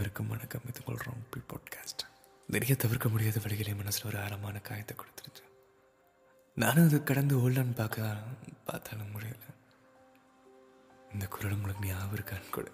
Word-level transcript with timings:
அனைவருக்கும் 0.00 0.34
வணக்கம். 0.34 0.62
இது 0.68 0.80
உங்கள் 0.84 1.06
ராங் 1.06 1.48
பாட்காஸ்ட் 1.48 2.02
நிறைய 2.46 2.76
தவிர்க்க 2.76 3.08
முடியாத 3.08 3.40
வழிகளை 3.40 3.76
மனசில் 3.76 4.06
ஒரு 4.06 4.18
ஆழமான 4.18 4.60
காயத்தை 4.60 4.96
கொடுத்துருச்சு. 4.96 5.42
நானும் 6.54 6.86
அதை 6.86 7.02
கடந்து 7.02 7.34
ஓல்டான்னு 7.36 7.74
பார்க்க 7.74 8.14
பார்த்தாலும் 8.64 9.12
முடியல. 9.14 9.44
இந்த 11.12 11.26
குரல் 11.26 11.52
உங்களுக்கு 11.52 11.86
ஞாபகம் 11.86 12.14
இருக்கான்னு 12.14 12.50
கூட. 12.50 12.70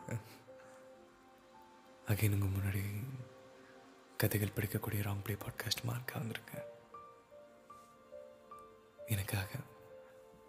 அகைன் 2.07 2.37
உங்கள் 2.37 2.55
முன்னாடி 2.57 2.85
கதைகள் 4.17 4.55
படிக்கக்கூடிய 4.57 5.03
ராங் 5.09 5.25
பிளே 5.25 5.37
பாட்காஸ்ட் 5.45 5.85
மார்க்காக 5.87 6.23
வந்திருக்கேன். 6.23 6.71
எனக்காக 9.07 9.49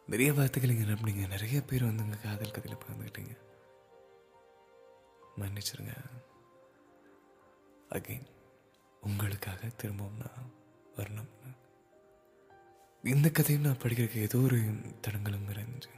நிறைய 0.07 0.33
வார்த்தைகள் 0.33 0.75
இங்கே 0.75 0.93
நம்பினீங்க. 0.93 1.27
நிறைய 1.27 1.61
பேர் 1.61 1.89
வந்து 1.89 2.03
உங்கள் 2.03 2.23
காதல் 2.23 2.51
கதையில் 2.51 2.83
பகிர்ந்துக்கிட்டீங்க 2.85 3.35
மன்னிச்சிருங்க. 5.39 5.95
அகெயின் 7.89 8.27
உங்களுக்காக 9.01 9.67
திரும்பவும் 9.77 10.17
நான் 10.17 10.51
வரணும். 10.95 11.31
இந்த 13.03 13.29
கதையும் 13.29 13.63
நான் 13.63 13.77
படிக்கிறதுக்கு 13.77 14.21
ஏதோ 14.21 14.37
ஒரு 14.37 14.57
தடங்களும் 15.01 15.49
இருந்துச்சு 15.49 15.93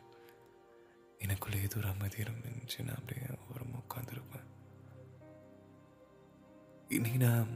எனக்குள்ளே 1.19 1.61
ஏதோ 1.61 1.77
ஒரு 1.77 1.87
அமைதி 1.87 2.23
இருந்துச்சு 2.23 2.83
நான் 2.83 2.95
அப்படியே 2.95 3.25
ஓரமாக 3.53 3.83
உட்காந்துருப்பேன் 3.85 4.45
இன்னைக்கு 6.89 7.19
நான் 7.19 7.49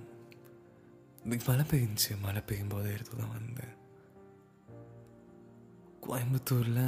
இன்னைக்கு 1.23 1.51
மழை 1.51 1.65
பெய்ஞ்சிச்சு 1.65 2.19
மழை 2.21 2.41
பெய்யும் 2.41 2.67
போது 2.67 2.91
எடுத்து 2.91 3.17
தான் 3.17 3.29
வந்தேன். 3.29 3.75
கோயம்புத்தூரில் 6.07 6.83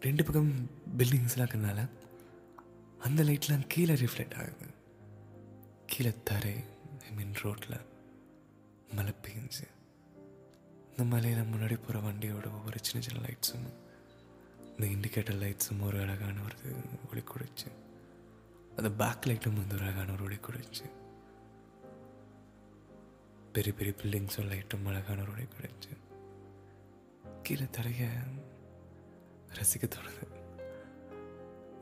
ரெண்டு 0.00 0.24
பக்கம் 0.24 0.52
பில்டிங்ஸ்லாம் 0.98 1.44
இருக்கிறதுனால 1.44 1.82
அந்த 3.04 3.22
லைட்லாம் 3.22 3.66
கீழே 3.68 3.94
ரிஃப்ளெக்ட் 3.94 4.34
ஆகுது. 4.34 4.66
கீழே 5.86 6.12
தரை 6.24 6.54
ஐ 7.02 7.10
மீன் 7.16 7.34
ரோட்டில் 7.34 7.80
மழை 8.94 9.14
பெஞ்சு 9.22 9.66
இந்த 10.90 11.04
மலையில் 11.04 11.42
முன்னாடி 11.42 11.76
போகிற 11.76 11.98
வண்டியோட 11.98 12.46
ஒவ்வொரு 12.52 12.78
சின்ன 12.80 13.06
சின்ன 13.06 13.20
லைட்ஸும் 13.26 13.72
இந்த 14.78 14.86
இண்டிகேட்டர் 14.86 15.40
லைட்ஸும் 15.42 15.80
ஒரு 15.80 16.00
அழகான 16.00 16.40
ஒரு 16.42 16.76
ஒளி 17.10 17.20
கொடுச்சு. 17.20 17.68
அந்த 18.76 18.90
பேக் 18.90 19.24
லைட்டும் 19.26 19.52
வந்து 19.52 19.74
ஒரு 19.74 19.84
அழகான 19.84 20.12
ஒரு 20.12 20.24
ஒளி 20.24 20.34
கொடுச்சு. 20.34 20.90
பெரிய 23.52 23.72
பெரிய 23.72 23.94
பில்டிங்ஸும் 24.02 24.50
லைட்டும் 24.52 24.86
அழகான 24.86 25.22
ஒரு 25.22 25.32
ஒளி 25.32 25.42
கொடுச்சு. 25.42 25.92
கீழே 27.42 27.62
தரைய 27.62 28.08
ரசிக்க 29.54 29.82
தோணுது. 29.82 30.33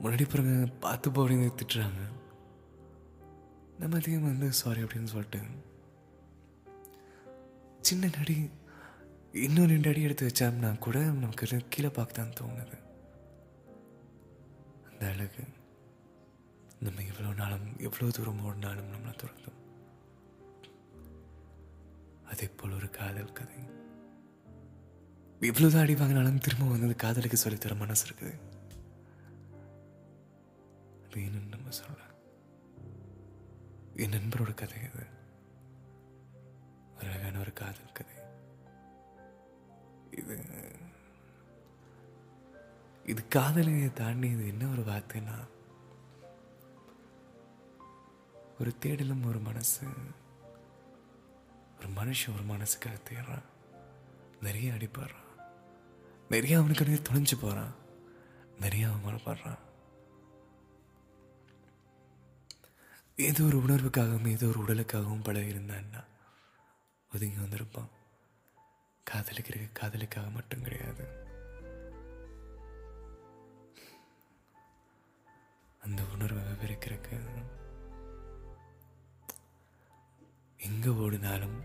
முன்னாடி 0.02 0.24
பிறகு 0.30 0.54
பார்த்து 0.84 1.08
போறீங்க 1.10 1.46
திட்டுறாங்க. 1.58 2.00
நம்ம 3.80 3.96
அதிகம் 3.96 4.28
வந்து 4.30 4.52
சாரி 4.60 4.80
அப்படின்னு 4.82 5.12
சொல்லிட்டு. 5.12 5.40
சின்ன 7.88 8.10
நடி 8.16 8.36
இன்னும் 9.46 9.70
ரெண்டு 9.72 9.88
அடி 9.90 10.00
எடுத்து 10.06 10.28
வச்சோம்னா 10.28 10.70
கூட 10.86 10.98
நமக்கு 11.22 11.60
கீழே 11.74 11.90
பார்க்க 11.98 12.18
தான் 12.18 12.36
தோணுது. 12.40 12.78
அந்த 14.88 15.02
அழகு 15.12 15.44
நம்ம 16.84 17.02
எவ்வளோ 17.10 17.32
நாளும் 17.40 17.66
எவ்வளோ 17.86 18.10
தூரம் 18.16 18.44
ஓடினாலும் 18.46 18.92
நம்மளை 18.94 19.14
துரத்தும். 19.22 19.58
அதே 22.32 22.48
போல் 22.60 22.78
ஒரு 22.78 22.90
காதல் 22.90 23.36
கதை. 23.38 23.58
இவ்வளோதான் 25.50 25.84
அடி 25.84 25.94
வாங்கினாலும் 25.94 26.42
திரும்ப 26.46 26.72
வந்து 26.72 26.96
காதலுக்கு 27.04 27.38
சொல்லித்தர 27.44 27.76
மனசு 27.76 28.04
இருக்குது. 28.08 28.34
வேணும்னு 31.14 31.54
நம்ம 31.54 31.70
சொல்ல 31.80 32.00
என் 34.02 34.14
நண்பரோட 34.16 34.52
கதை 34.54 34.78
இது 34.88 35.04
ஒரு 36.96 37.08
அழகான 37.08 37.38
ஒரு 37.38 37.52
காதல் 37.52 37.96
கதை. 37.98 38.16
இது 40.20 40.36
இது 43.06 43.22
காதலையை 43.28 43.88
தாண்டி 43.92 44.28
இது 44.34 44.44
என்ன 44.46 44.64
ஒரு 44.66 44.82
வார்த்தைன்னா 44.82 45.38
ஒரு 48.60 48.72
தேடலும் 48.84 49.26
ஒரு 49.28 49.40
மனசு 49.48 49.86
ஒரு 51.78 51.88
மனுஷன் 51.98 52.36
ஒரு 52.36 52.44
மனசுக்காக 52.52 52.96
தேடுறான். 53.08 53.48
நிறைய 54.46 54.72
அடிப்படுறான் 54.72 55.28
நிறைய 56.30 56.58
அவனுக்கு 56.58 56.84
துணிஞ்சு 57.08 57.36
போகிறான் 57.40 57.74
நிறைய 58.60 58.84
அவமானப்படுறான். 58.86 59.61
ஏதோ 63.22 63.44
ஒரு 63.44 63.58
உணர்வுக்காகவும் 63.58 64.28
ஏதோ 64.28 64.46
ஒரு 64.46 64.60
உடலுக்காகவும் 64.62 65.22
பழகி 65.22 65.52
இருந்தான்னா 65.52 66.04
ஒதுங்கி 67.14 67.36
வந்திருப்பான் 67.36 67.90
காதலிக்கிறது 69.06 69.66
காதலுக்காக 69.72 70.30
மட்டும் 70.30 70.62
கிடையாது. 70.62 71.04
அந்த 75.82 76.02
உணர்வை 76.12 76.42
விவரிக்கிறதுக்கு 76.42 77.18
எங்க 80.58 80.90
ஓடினாலும் 80.90 81.58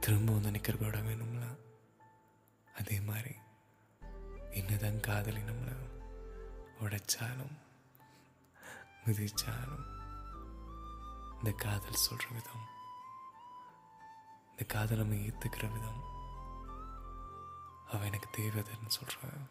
திரும்ப 0.00 0.32
வந்து 0.32 0.50
நிற்கிறதோட 0.50 0.96
வேணும்ல? 1.08 1.58
அதே 2.74 3.00
மாதிரி 3.00 3.34
என்னதான் 4.50 5.00
காதலி 5.00 5.40
நம்மளை 5.40 5.74
உடைச்சாலும் 6.80 7.54
மிதிச்சாலும் 9.06 9.86
இந்த 11.44 11.56
காதல் 11.56 11.98
சொல்கிற 12.02 12.28
விதம். 12.34 12.62
இந்த 14.50 14.64
காதல் 14.66 14.98
நம்ம 14.98 15.14
ஏற்றுக்கிற 15.14 15.64
விதம். 15.72 15.98
அவன் 17.86 18.06
எனக்கு 18.06 18.28
தேவைதுன்னு 18.36 18.94
சொல்கிறான் 18.96 19.44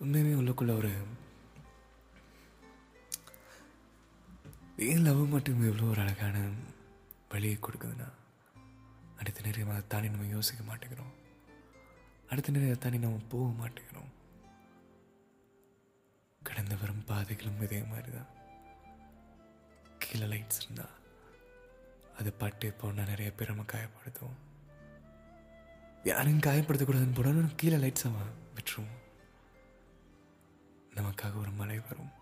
உண்மையுமே 0.00 0.34
உள்ளக்குள்ள 0.40 0.76
ஒரு 0.76 0.92
ஏன் 4.76 5.02
லவ் 5.02 5.26
மட்டும் 5.26 5.66
எவ்வளோ 5.70 5.90
ஒரு 5.90 6.00
அழகான 6.00 6.48
வழியை 7.28 7.58
கொடுக்குதுன்னா 7.58 8.08
அடுத்த 9.18 9.40
நிறைய 9.40 9.72
அதை 9.72 9.86
தாண்டி 9.86 10.08
நம்ம 10.08 10.26
யோசிக்க 10.26 10.62
மாட்டேங்கிறோம். 10.70 11.14
அடுத்த 12.30 12.50
நிறைய 12.52 12.74
தாண்டி 12.74 12.98
நம்ம 12.98 13.20
போக 13.28 13.50
மாட்டேங்கிறோம். 13.60 14.10
கடந்து 16.42 16.78
வரும் 16.78 17.04
பாதைகளும் 17.04 17.62
இதே 17.62 17.82
மாதிரி 17.82 18.10
தான் 18.12 18.30
கீழே 19.98 20.26
லைட்ஸ் 20.26 20.60
இருந்தா 20.64 20.86
அது 22.18 22.32
பட்டு 22.32 22.72
போனால் 22.72 23.06
நிறைய 23.06 23.32
பேர் 23.32 23.48
நம்ம 23.48 23.62
காயப்படுத்துவோம். 23.62 24.38
யாரையும் 26.04 26.40
காயப்படுத்தக்கூடாதுன்னு 26.40 27.14
போனாலும் 27.14 27.54
கீழே 27.56 27.76
லைட்ஸ் 27.76 28.06
அவன் 28.06 28.34
விட்டுருவோம். 28.54 28.96
நமக்காக 30.94 31.38
ஒரு 31.38 31.50
மழை 31.50 31.78
வரும். 31.78 32.12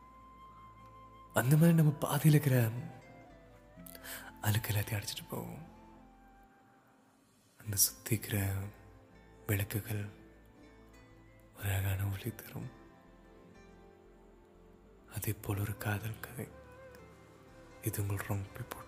அந்த 1.34 1.56
மாதிரி 1.56 1.76
நம்ம 1.76 1.90
பாதையில் 1.90 2.30
இருக்கிற 2.30 2.70
அழுக்கு 4.40 4.72
எல்லாத்தையும் 4.72 5.00
அடிச்சிட்டு 5.00 5.28
போவோம். 5.30 5.66
அந்த 7.58 7.76
சுத்திக்கிற 7.84 8.48
விளக்குகள் 9.46 10.08
ஒரு 11.56 11.68
அழகான 11.68 12.12
ஒளி 12.12 12.34
தரும். 12.34 12.76
அதே 15.14 15.32
போல் 15.32 15.58
ஒரு 15.58 15.76
காதல் 15.76 16.20
கதை. 16.20 16.48
இது 17.82 18.02
உங்கள் 18.02 18.26
ரொம்ப 18.26 18.60
பாட்காஸ்ட் 18.60 18.87